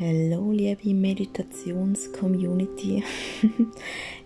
[0.00, 3.04] Hallo, liebe Meditations-Community.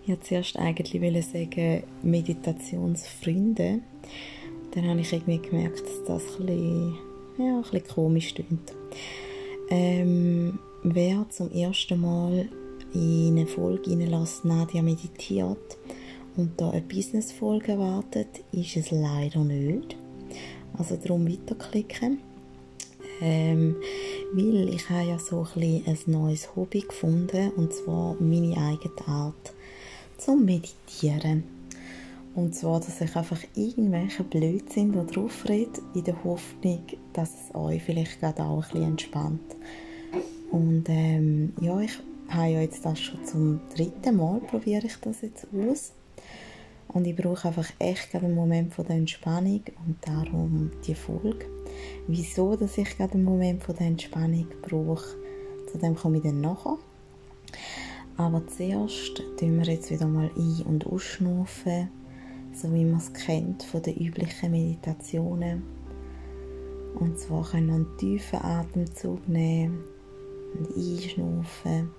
[0.01, 3.81] ich wollte zuerst eigentlich sagen Meditationsfreunde.
[4.71, 6.97] Dann habe ich irgendwie gemerkt, dass das ein bisschen,
[7.37, 8.73] ja, ein bisschen komisch klingt.
[9.69, 12.49] Ähm, wer zum ersten Mal
[12.95, 15.77] in eine Folge reinlässt, Nadia meditiert
[16.35, 19.95] und da eine Business-Folge erwartet, ist es leider nicht.
[20.75, 22.21] Also darum weiterklicken.
[23.21, 23.75] Ähm,
[24.33, 29.53] weil ich habe ja so ein, ein neues Hobby gefunden und zwar meine eigene Art
[30.17, 31.43] zum Meditieren.
[32.35, 36.83] Und zwar, dass ich einfach irgendwelche Blödsinn da drauf rede, in der Hoffnung,
[37.13, 39.55] dass es euch vielleicht gerade auch ein bisschen entspannt.
[40.51, 45.21] Und ähm, ja, ich habe ja jetzt das schon zum dritten Mal, probiere ich das
[45.21, 45.91] jetzt aus.
[46.87, 51.58] Und ich brauche einfach echt einen Moment von der Entspannung und darum die Folge.
[52.07, 55.15] Wieso, dass ich gerade einen Moment von der Entspannung brauche,
[55.71, 56.77] zu dem komme ich dann nachher.
[58.17, 61.89] Aber zuerst tun wir jetzt wieder mal ein- und ausschnaufen,
[62.53, 65.63] so wie man es kennt von den üblichen Meditationen.
[66.95, 69.83] Und zwar können wir einen tiefen Atemzug nehmen
[70.57, 71.91] und einschnaufen.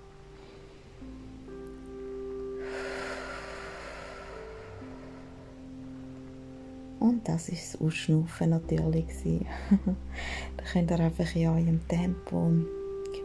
[7.00, 9.06] Und das ist das Ausschnaufen natürlich.
[10.56, 12.52] da könnt ihr einfach in eurem Tempo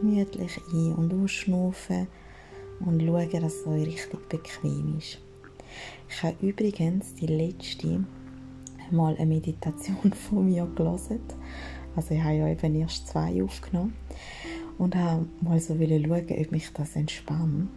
[0.00, 2.06] gemütlich ein- und ausschnaufen
[2.80, 5.18] und schauen, dass es euch richtig bequem ist.
[6.08, 8.02] Ich habe übrigens die letzte
[8.90, 11.20] mal eine Meditation von mir gelesen.
[11.94, 13.94] Also ich habe ja eben erst zwei aufgenommen
[14.78, 17.68] und habe mal so schauen, ob mich das entspannt.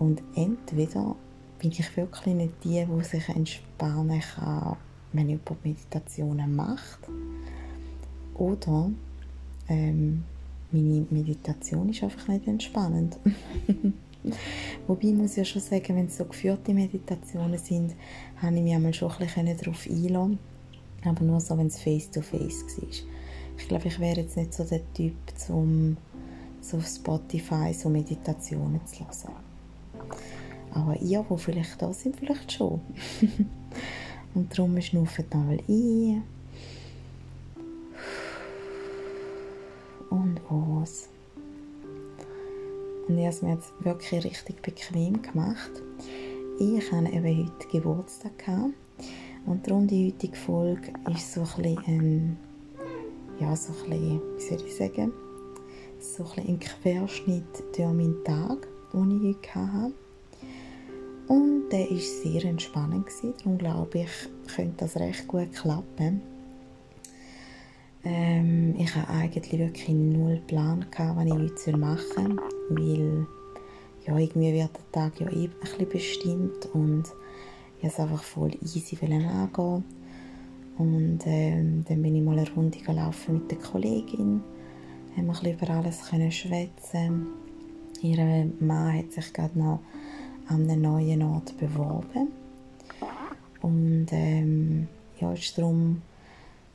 [0.00, 1.14] Und entweder
[1.60, 4.76] bin ich wirklich nicht die, die sich entspannen kann
[5.12, 7.00] wenn jemand Meditationen macht.
[8.34, 8.90] Oder
[9.68, 10.24] ähm,
[10.70, 13.18] meine Meditation ist einfach nicht entspannend.
[14.86, 17.94] Wobei ich muss ja schon sagen, wenn es so geführte Meditationen sind,
[18.42, 20.38] habe ich mich einmal schon ein bisschen darauf einlassen
[21.04, 22.88] aber nur so, wenn es face-to-face war.
[23.56, 25.14] Ich glaube, ich wäre jetzt nicht so der Typ,
[25.48, 25.96] um
[26.60, 29.48] so auf Spotify so Meditationen zu hören.
[30.72, 32.80] Aber ihr, die vielleicht da sind, vielleicht schon.
[34.38, 36.22] Und darum schnauft mal ein.
[40.10, 41.08] Und aus.
[43.08, 45.72] Und ich habe es mir jetzt wirklich richtig bequem gemacht.
[46.60, 48.38] Ich hatte eben heute Geburtstag.
[48.38, 48.74] Gehabt.
[49.44, 52.36] Und darum die heutige Folge ist so ein bisschen,
[53.40, 55.12] ja, so ein bisschen, wie soll ich sagen,
[55.98, 60.07] so ein, bisschen ein Querschnitt durch meinen Tag, den ich heute hatte.
[61.28, 63.06] Und der war sehr entspannend.
[63.38, 66.22] Darum glaube ich, könnte das recht gut klappen.
[68.04, 73.26] Ähm, ich hatte eigentlich wirklich null Plan, gehabt, was ich heute machen soll, weil
[74.06, 77.04] ja, irgendwie wird der Tag ja eh ein bisschen bestimmt und
[77.76, 79.84] ich wollte es einfach voll easy angehen.
[80.78, 84.40] Und ähm, dann bin ich mal eine Runde gelaufen mit der Kollegin,
[85.16, 86.00] haben wir ein bisschen über alles
[86.34, 87.26] schwätzen.
[88.00, 89.80] Ihr Mann hat sich gerade noch
[90.48, 92.28] an einem neuen Ort beworben.
[93.60, 94.88] Und ähm,
[95.20, 96.02] ja, ist darum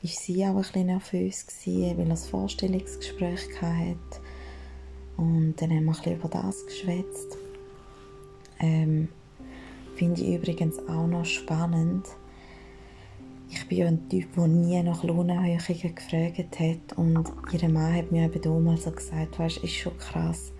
[0.02, 4.20] war sie auch ein bisschen nervös, gewesen, weil er das Vorstellungsgespräch hatte.
[5.16, 7.38] Und dann haben wir ein bisschen über das geschwätzt.
[8.60, 9.08] Ähm,
[9.96, 12.06] Finde ich übrigens auch noch spannend.
[13.48, 16.98] Ich bin ja ein Typ, der nie nach Lohnerhöhungen gefragt hat.
[16.98, 20.52] Und ihre Mann hat mir eben damals so gesagt, weißt, ist schon krass,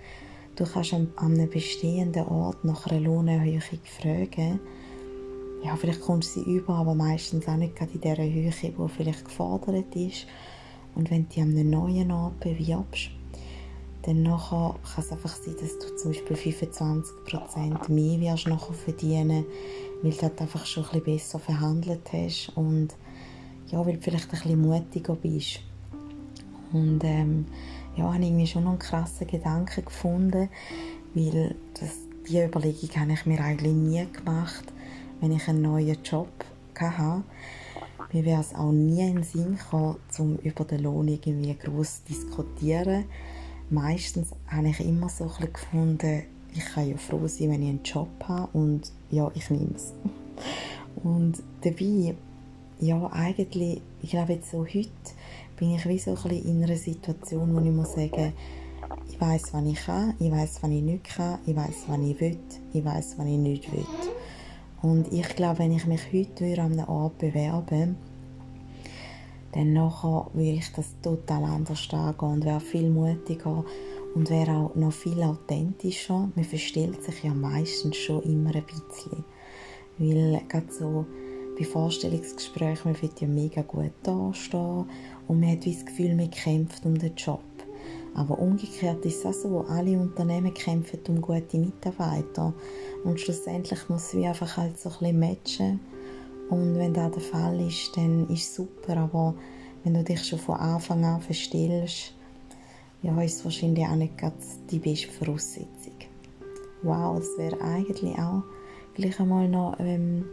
[0.57, 4.61] Du kannst an einem bestehenden Ort nach einer Lohnerhöhung fragen.
[5.65, 8.89] Ja, vielleicht kommst du sie über, aber meistens auch nicht gerade in der Höhe, die
[8.89, 10.27] vielleicht gefordert ist.
[10.95, 13.11] Und wenn du an einem neuen Ort bewirbst,
[14.03, 19.45] dann nachher kann es einfach sein, dass du zum Beispiel 25% mehr wirst nachher verdienen,
[20.03, 22.89] weil du halt einfach schon ein bisschen besser verhandelt hast und
[23.73, 25.61] ja, weil du vielleicht ein bisschen mutiger bist.
[26.73, 27.47] Und ähm,
[27.97, 30.49] ja, habe mir schon einen krassen Gedanken gefunden,
[31.15, 31.91] weil das,
[32.29, 34.65] die Überlegung habe ich mir eigentlich nie gemacht,
[35.21, 36.29] wenn ich einen neuen Job
[36.79, 37.23] hatte.
[38.13, 42.05] Mir wäre es auch nie in den Sinn gekommen, um über den Lohn irgendwie groß
[42.05, 43.05] zu diskutieren.
[43.71, 46.23] Meistens habe ich immer so ein gefunden,
[46.55, 49.93] ich kann ja froh sein, wenn ich einen Job habe und ja, ich nehme es.
[51.03, 52.15] Und dabei,
[52.79, 54.89] ja, eigentlich, ich glaube jetzt so heute,
[55.57, 58.33] bin ich wie so ein in einer Situation, wo ich muss sagen,
[59.09, 62.21] ich weiß, was ich kann, ich weiß, was ich nicht kann, ich weiß, was ich
[62.21, 62.39] will,
[62.73, 63.87] ich weiß, was ich nicht will.
[64.83, 67.95] Und ich glaube, wenn ich mich heute an einem Ort bewerbe,
[69.53, 73.65] dann nachher würde ich das total anders angehen und wäre viel mutiger
[74.15, 76.29] und wäre auch noch viel authentischer.
[76.35, 79.25] Man verstellt sich ja meistens schon immer ein bisschen.
[79.97, 81.07] Weil gerade so
[81.59, 84.87] bei Vorstellungsgesprächen, man wird ja mega gut dastehen
[85.29, 87.41] und man hat wie das Gefühl, man kämpft um den Job.
[88.15, 92.55] Aber umgekehrt ist es auch so, alle Unternehmen kämpfen um gute Mitarbeiter
[93.05, 95.81] und schlussendlich muss es einfach halt so ein bisschen matchen
[96.51, 99.35] und wenn das der Fall ist, dann ist es super, aber
[99.83, 102.15] wenn du dich schon von Anfang an verstellst,
[103.03, 104.15] ja, ist es wahrscheinlich auch nicht
[104.71, 105.95] die beste Voraussetzung.
[106.83, 108.43] Wow, das wäre eigentlich auch
[108.95, 110.25] gleich einmal noch, ähm,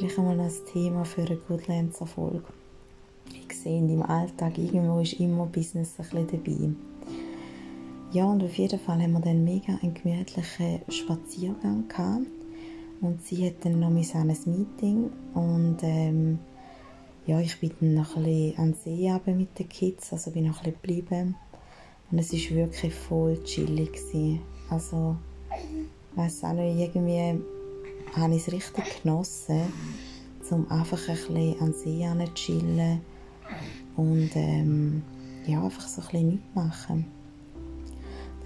[0.00, 2.42] gleich einmal ein Thema für eine Goodlands-Erfolg.
[3.34, 6.70] Ich sehe, in deinem Alltag irgendwo ist immer Business ein bisschen dabei.
[8.12, 12.26] Ja, und auf jeden Fall haben wir dann mega einen gemütlichen Spaziergang gehabt.
[13.02, 16.38] Und sie hat dann noch ein Meeting und ähm,
[17.26, 20.64] ja, ich bin dann noch ein bisschen an See mit den Kids, also bin noch
[20.64, 21.34] ein bisschen geblieben.
[22.10, 23.92] Und es war wirklich voll chillig.
[23.92, 24.40] Gewesen.
[24.70, 25.16] Also,
[25.50, 27.38] ich weiss auch nicht, irgendwie
[28.16, 29.72] habe ich es richtig genossen,
[30.50, 33.00] um einfach ein bisschen an See zu chillen
[33.96, 35.02] und ähm,
[35.46, 37.06] ja, einfach so ein bisschen mitmachen.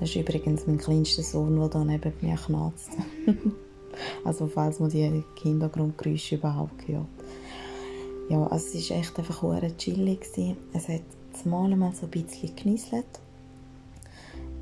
[0.00, 2.90] Das ist übrigens mein kleinster Sohn, der da neben mir knarzt.
[4.24, 7.06] also falls man die Hintergrundgeräusche überhaupt hört.
[8.28, 10.26] Ja, also es war echt einfach sehr chillig.
[10.72, 11.02] Es hat
[11.32, 13.20] zumal mal so ein bisschen genieselt,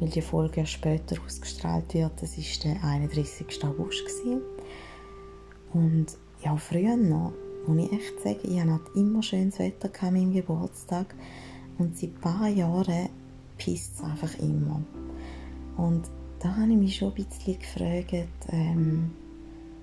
[0.01, 2.13] weil die Folge ja später ausgestrahlt wird.
[2.21, 3.65] Das war der 31.
[3.65, 4.05] August.
[5.73, 6.07] Und
[6.45, 7.33] ja, früher noch,
[7.67, 11.15] muss ich echt sagen, ich hatte halt immer schönes Wetter an meinem Geburtstag
[11.79, 13.09] und seit ein paar Jahren
[13.57, 14.83] pisst es einfach immer.
[15.77, 16.03] Und
[16.41, 19.13] da habe ich mich schon ein bisschen gefragt, ähm,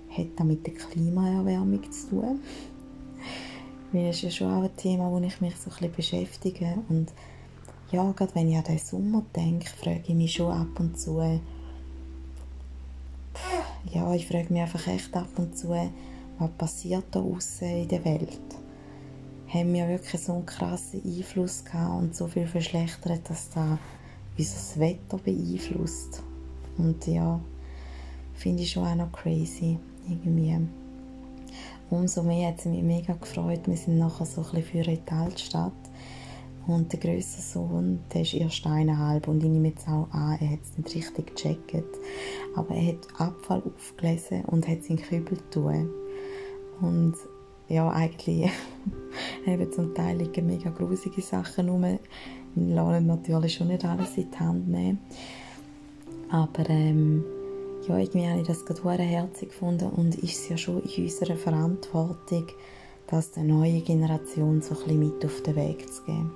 [0.10, 2.40] hat das mit der Klimaerwärmung zu tun?
[3.92, 6.76] Weil das ist ja schon auch ein Thema, wo ich mich so ein bisschen beschäftige.
[6.90, 7.12] Und
[7.92, 11.20] ja, gerade wenn ich an den Sommer denke, frage ich mich schon ab und zu,
[13.86, 18.04] ja, ich frage mich einfach echt ab und zu, was passiert da außen in der
[18.06, 18.40] Welt?
[19.48, 23.78] Haben wir wirklich so einen krassen Einfluss gehabt und so viel verschlechtert, dass da
[24.38, 26.22] unser Wetter beeinflusst?
[26.78, 27.40] Und ja,
[28.36, 29.78] finde ich schon auch noch crazy
[30.08, 30.58] irgendwie.
[31.90, 33.62] Umso mehr hat es mich mega gefreut.
[33.66, 35.74] Wir sind nachher so ein bisschen für die Altstadt.
[36.70, 40.52] Und der grösste Sohn, der ist erst eineinhalb und ich nehme jetzt auch an, er
[40.52, 41.98] hat es nicht richtig gecheckt.
[42.56, 45.90] Aber er hat Abfall aufgelesen und hat seinen Kübel tun.
[46.80, 47.16] Und
[47.70, 48.52] ja, eigentlich
[49.48, 51.82] eben zum Teil liegen mega grusige Sachen rum.
[52.54, 55.00] Wir lassen natürlich schon nicht alles in die Hand nehmen.
[56.30, 57.24] Aber ähm,
[57.88, 61.36] ja, irgendwie habe ich das gerade herzig gefunden und ist es ja schon in unserer
[61.36, 62.46] Verantwortung,
[63.08, 66.32] das der neuen Generation so ein bisschen mit auf den Weg zu geben.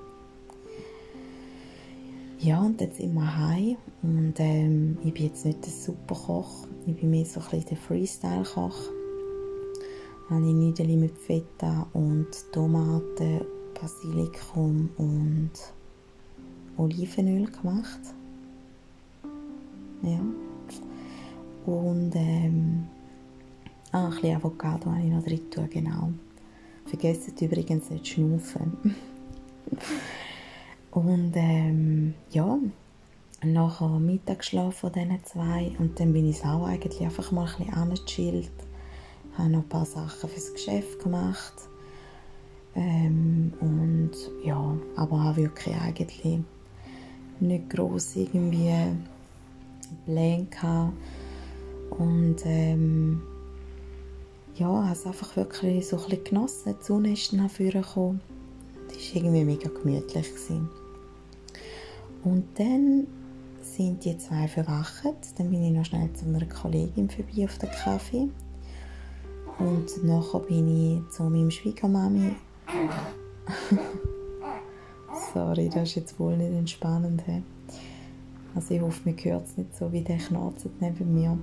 [2.44, 6.94] Ja, und jetzt sind wir heim und ähm, ich bin jetzt nicht der Superkoch, ich
[6.94, 8.76] bin mehr so ein bisschen der Freestyle-Koch.
[10.28, 13.40] Habe ich Nudeln mit Feta und Tomaten,
[13.80, 15.52] Basilikum und
[16.76, 18.00] Olivenöl gemacht.
[20.02, 20.20] Ja.
[21.64, 22.84] Und ähm,
[23.92, 26.12] ah, ein bisschen Avocado habe ich noch drin tun, genau.
[26.84, 28.94] Vergesst übrigens nicht zu schnaufen.
[30.94, 32.56] und ähm, ja,
[33.44, 37.74] nachher Mittagsschlaf von diesen zwei und dann bin ich auch eigentlich einfach mal ein bisschen
[37.74, 38.50] angechillt.
[39.36, 41.54] Habe noch ein paar Sachen fürs Geschäft gemacht.
[42.76, 44.12] Ähm, und
[44.44, 46.40] ja, aber habe wirklich eigentlich
[47.40, 48.72] nicht groß irgendwie
[50.06, 50.92] Pläne gehabt
[51.90, 53.20] und ähm,
[54.56, 56.74] ja, habe es einfach wirklich so ein bisschen genossen.
[56.80, 58.20] Die Sonne ist dann vorgekommen.
[58.88, 60.28] Das war irgendwie mega gemütlich.
[60.28, 60.68] Gewesen.
[62.24, 63.06] Und dann
[63.60, 65.04] sind die zwei verwacht.
[65.36, 68.28] Dann bin ich noch schnell zu einer Kollegin vorbei auf den Kaffee.
[69.58, 72.34] Und nachher bin ich zu meinem Schwiegermami.
[75.32, 77.22] Sorry, das ist jetzt wohl nicht entspannend.
[78.54, 81.38] Also ich hoffe, man hört es nicht so, wie der knarzt neben mir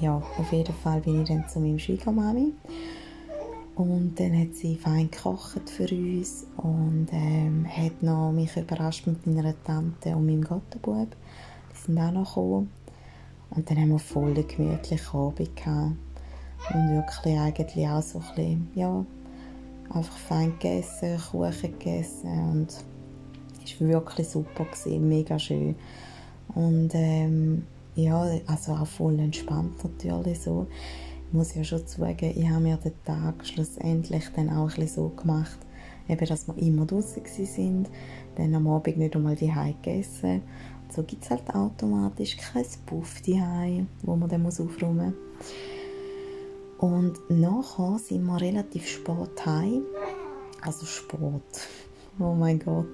[0.00, 2.52] ja, auf jeden Fall bin ich dann zu meinem Schwiegermami.
[3.76, 9.26] Und dann hat sie fein gekocht für uns und ähm, hat noch mich überrascht mit
[9.26, 11.08] meiner Tante und meinem Gottenbub.
[11.72, 12.70] Die sind auch noch gekommen.
[13.50, 15.92] Und dann haben wir voll einen gemütlichen Abend gehabt.
[16.72, 19.04] Und wirklich eigentlich auch so ein bisschen, ja,
[19.90, 22.68] einfach fein gegessen, Kuchen gegessen und
[23.64, 25.76] es war wirklich super, gewesen, mega schön.
[26.54, 30.66] Und ähm, ja, also auch voll entspannt natürlich so.
[31.32, 35.58] Muss ja schon zugeben, ich habe mir den Tag schlussendlich dann auch ein so gemacht,
[36.08, 37.88] eben, dass wir immer draußen sind,
[38.36, 39.52] dann am Abend nicht einmal die
[39.82, 40.42] gegessen
[40.88, 45.14] so gibt es halt automatisch kein Puff daheim, wo man dann muss aufräumen
[46.78, 46.90] muss.
[46.90, 49.82] Und nachher sind wir relativ spät heim.
[50.62, 51.68] Also spät.
[52.18, 52.86] Oh mein Gott.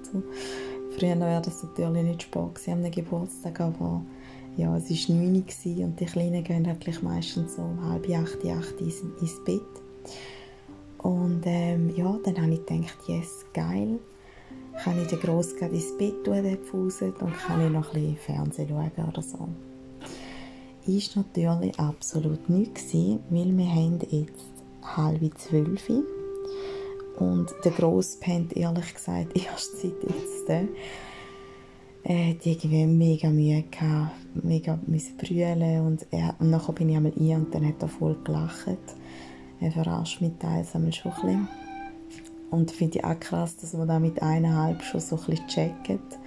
[0.97, 4.03] Früher wäre das natürlich nicht spät gewesen, am Geburtstag, aber
[4.56, 8.80] ja, es war 9 Uhr und die Kleinen gehen wirklich meistens so halb acht, acht
[8.80, 9.62] ins, ins Bett.
[10.99, 13.99] Und ähm, ja, dann habe ich gedacht, yes, geil,
[14.82, 18.00] kann ich den Grossen gerade ins Bett tun, den Fusen, und kann ich noch ein
[18.00, 19.49] bisschen Fernsehen schauen oder so.
[20.87, 24.32] Ist natürlich absolut nichts weil wir haben jetzt
[24.82, 25.88] halb zwölf
[27.18, 30.68] und der Grosse pennt ehrlich gesagt erst seit jetzt.
[32.04, 36.97] Äh, die irgendwie mega Mühe gehabt, mega müssen brüllen und, er, und nachher bin ich
[36.97, 38.66] einmal ein und dann hat er voll gelacht.
[39.61, 41.49] Er verarscht mich teils einmal schon ein bisschen.
[42.50, 46.18] Und finde ich auch krass, dass man da mit eineinhalb schon so ein bisschen checkt.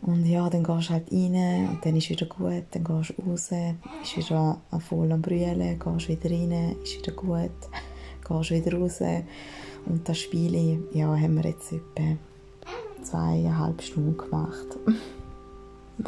[0.00, 3.22] Und ja, dann gehst du halt rein und dann ist wieder gut, dann gehst du
[3.22, 3.50] raus,
[4.02, 7.50] ist wieder voll am Brüllen, gehst wieder rein, ist wieder gut,
[8.28, 9.00] gehst wieder raus.
[9.86, 12.16] Und das Spiel ja, haben wir jetzt etwa
[13.02, 14.78] zweieinhalb Stunden gemacht.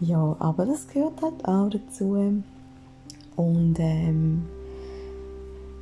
[0.00, 2.42] ja, aber das gehört halt auch dazu.
[3.36, 4.44] Und ähm,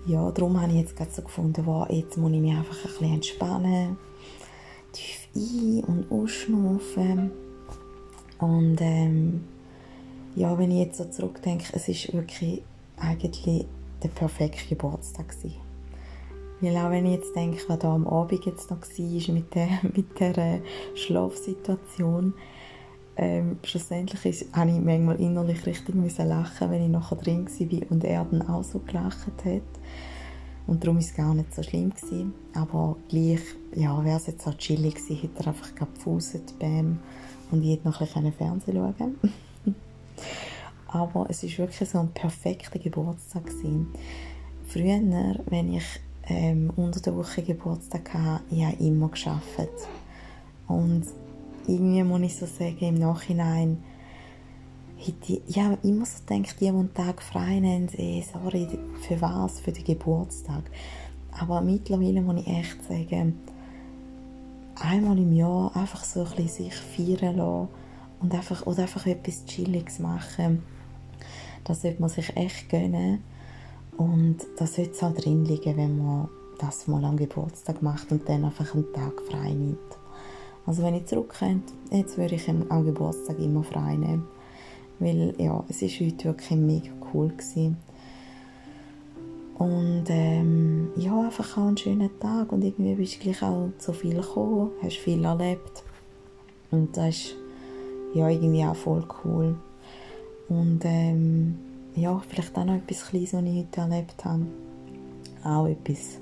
[0.07, 2.91] ja, darum habe ich jetzt gerade so gefunden, wow, jetzt muss ich mich einfach ein
[2.91, 3.97] bisschen entspannen,
[4.93, 7.31] tief ein- und ausschnaufen.
[8.39, 9.45] Und ähm,
[10.35, 12.63] ja, wenn ich jetzt so zurückdenke, es ist wirklich
[12.97, 13.67] eigentlich
[14.03, 15.62] der perfekte Geburtstag gewesen.
[16.63, 19.69] Weil auch wenn ich jetzt denke, was da am Abend jetzt noch war mit der,
[19.83, 20.61] mit der äh,
[20.95, 22.35] Schlafsituation,
[23.17, 27.91] ähm, schlussendlich ist, habe ich manchmal innerlich richtig müssen lachen, wenn ich nachher drin war
[27.91, 29.63] und er dann auch so gelacht hat.
[30.69, 31.91] Und darum war es gar nicht so schlimm.
[31.91, 32.33] Gewesen.
[32.55, 33.41] Aber gleich,
[33.75, 37.01] ja, wäre es jetzt auch chillig gewesen, hätte er einfach gefuset, bam,
[37.51, 39.35] und ich hätte noch ein Fernsehen schauen
[40.87, 43.47] Aber es war wirklich so ein perfekter Geburtstag.
[43.47, 43.89] Gewesen.
[44.65, 45.01] Früher,
[45.47, 45.85] wenn ich
[46.29, 49.69] ähm, unter der Woche Geburtstag hatte, ich habe immer geschafft.
[50.69, 51.05] Und
[51.67, 53.83] irgendwie muss ich so sagen, im Nachhinein,
[54.97, 58.69] hätte ich, ja, immer so gedacht, die, die einen Tag frei nehmen, eh, sorry,
[59.07, 59.61] für was?
[59.61, 60.63] Für den Geburtstag.
[61.33, 63.39] Aber mittlerweile muss ich echt sagen,
[64.77, 67.69] einmal im Jahr einfach so ein bisschen sich feiern lassen
[68.21, 70.63] und einfach, oder einfach etwas Chilliges machen,
[71.65, 73.23] das sollte man sich echt gönnen.
[74.03, 76.29] Und das sollte es halt drin liegen, wenn man
[76.59, 79.79] das mal am Geburtstag macht und dann einfach einen Tag frei nimmt.
[80.67, 84.27] Also wenn ich zurückkomme, jetzt würde ich am Geburtstag immer frei nehmen.
[84.99, 87.77] Weil ja, es ist heute wirklich mega cool gewesen.
[89.59, 93.93] Und ähm, ja, einfach auch einen schönen Tag und irgendwie bist du gleich auch zu
[93.93, 95.85] viel gekommen, hast viel erlebt.
[96.73, 97.37] Und das ist
[98.15, 99.55] ja irgendwie auch voll cool.
[100.49, 101.59] Und ähm,
[101.95, 104.47] ja, vielleicht auch noch etwas Kleines, was ich heute erlebt habe.
[105.45, 106.19] Auch etwas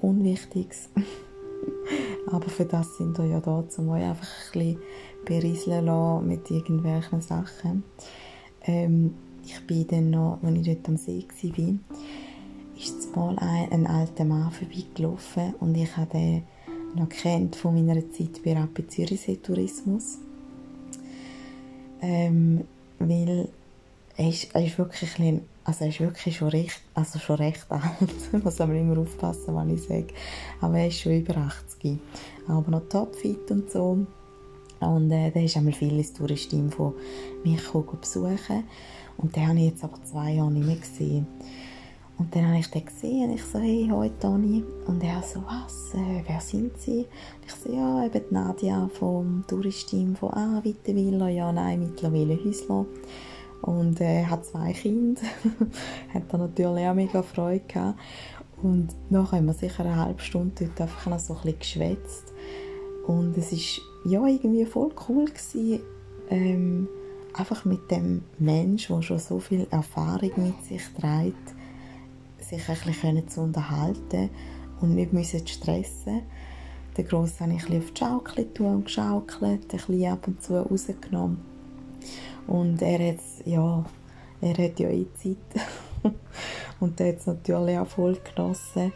[0.00, 0.88] Unwichtiges.
[2.30, 4.78] Aber für das sind wir ja da, um euch einfach ein bisschen
[5.24, 7.84] berieseln lassen mit irgendwelchen Sachen.
[8.62, 11.74] Ähm, ich bin dann noch, als ich dort am See war,
[12.76, 16.42] ist mal ein, ein alter Mann vorbeigelaufen und ich habe den
[16.94, 20.18] noch kennt von meiner Zeit bei Rapid Zürichsee Tourismus.
[22.00, 22.64] Ähm,
[22.98, 23.48] weil
[24.16, 27.64] er ist, er ist wirklich ein also er ist wirklich schon recht, also schon recht
[27.70, 27.84] alt.
[28.44, 30.08] Muss aber immer aufpassen, was ich sage.
[30.60, 31.98] Aber er ist schon über 80.
[32.48, 34.06] Aber noch topfit und so.
[34.80, 36.92] Und äh, der ist einmal viel ins Touristin von
[37.44, 38.64] mich besuchen.
[39.16, 41.26] Und den habe ich jetzt aber zwei Jahre nicht mehr gesehen.
[42.18, 44.62] Und dann habe ich den gesehen und ich so, hey, hoi Toni.
[44.86, 46.98] Und er so, was, äh, wer sind Sie?
[46.98, 52.84] Und ich so, ja, eben Nadia vom Touristin von Ah, Wittenwiller, ja, nein, mittlerweile Häusler
[53.64, 55.22] und äh, hat zwei Kinder.
[56.14, 57.98] hat da natürlich auch mega Freude gehabt.
[58.62, 62.32] Und nachher haben wir sicher eine halbe Stunde dort einfach noch so ein bisschen geschwätzt.
[63.06, 65.80] Und es ist ja irgendwie voll cool gewesen,
[66.30, 66.88] ähm,
[67.34, 71.54] einfach mit dem Mensch, der schon so viel Erfahrung mit sich trägt,
[72.38, 74.30] sich ein bisschen zu unterhalten
[74.80, 76.22] und nicht müssen stressen
[76.96, 80.42] Der Grosse habe ich ein bisschen auf die Schaukel und geschaukelt, ein bisschen ab und
[80.42, 81.54] zu rausgenommen
[82.46, 83.84] und er hat ja,
[84.40, 85.64] er hat ja eh Zeit.
[86.80, 88.92] und er hat es natürlich auch voll genossen.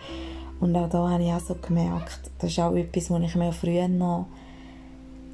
[0.61, 3.53] Und auch da habe ich auch so gemerkt, das ist auch etwas, wo ich mir
[3.53, 4.27] früher noch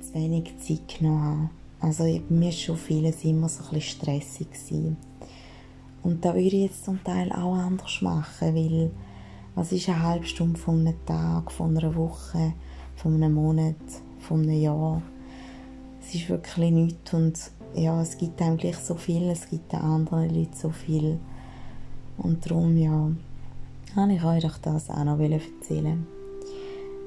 [0.00, 1.88] zu wenig Zeit genommen habe.
[1.88, 4.50] Also mir war schon vieles immer so ein bisschen stressig.
[4.50, 4.96] Gewesen.
[6.02, 8.90] Und da würde ich jetzt zum Teil auch anders machen, weil
[9.54, 12.52] was ist eine halbe Stunde von einem Tag, von einer Woche,
[12.96, 13.76] von einem Monat,
[14.18, 15.02] von einem Jahr?
[16.06, 19.80] es ist wirklich nichts und ja, es gibt einem gleich so viel, es gibt den
[19.80, 21.18] anderen Leuten so viel
[22.16, 23.10] und darum, ja,
[23.96, 26.06] habe ich euch das auch noch erzählen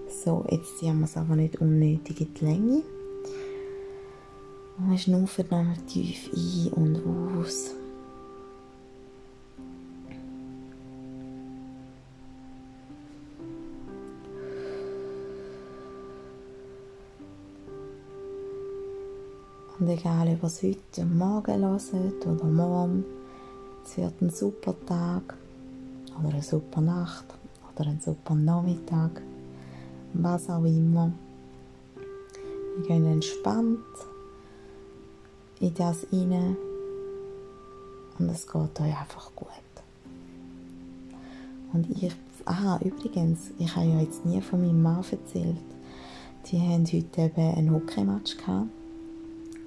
[0.10, 2.84] So, jetzt ziehen wir es aber nicht unnötig in die Länge.
[4.80, 7.02] Wir schnaufen dann tief ein und
[7.38, 7.77] aus.
[19.88, 23.06] Und egal, ob ihr es heute Morgen hört oder morgen,
[23.86, 25.38] es wird ein super Tag
[26.20, 27.24] oder eine super Nacht
[27.74, 29.22] oder ein super Nachmittag,
[30.12, 31.14] was auch immer.
[32.76, 33.80] Wir gehen entspannt
[35.62, 36.58] in das rein
[38.20, 39.48] und es geht euch einfach gut.
[41.72, 42.14] Und ich,
[42.44, 45.56] ah, übrigens, ich habe ja jetzt nie von meinem Mann erzählt.
[46.52, 48.68] Die haben heute eben ein Hockeymatch gehabt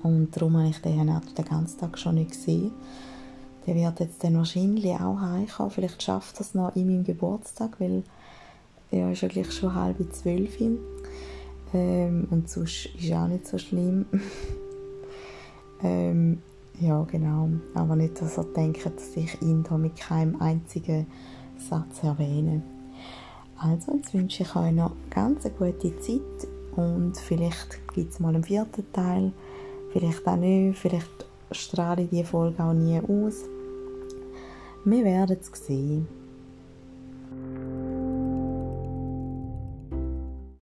[0.03, 2.73] und darum habe ich den den ganzen Tag schon nicht gesehen.
[3.67, 5.71] Der wird jetzt dann wahrscheinlich auch heimkommen.
[5.71, 8.03] Vielleicht schafft er es noch in meinem Geburtstag, weil
[8.91, 10.59] er ist ja gleich schon halb zwölf.
[11.73, 14.07] Ähm, und sonst ist auch nicht so schlimm.
[15.83, 16.39] ähm,
[16.81, 17.51] ja, genau.
[17.75, 21.07] Aber nicht, dass er denkt, dass ich ihn da mit keinem einzigen
[21.59, 22.63] Satz erwähne.
[23.59, 28.35] Also, jetzt wünsche ich euch noch ganz eine gute Zeit und vielleicht gibt es mal
[28.35, 29.33] einen vierten Teil
[29.93, 33.45] vielleicht auch nicht, vielleicht strahle ich die Folge auch nie aus.
[34.85, 36.20] Wir werden es sehen.